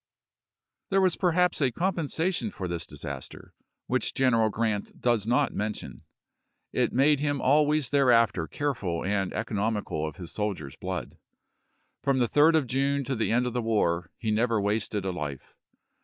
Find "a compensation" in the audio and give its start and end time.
1.61-2.49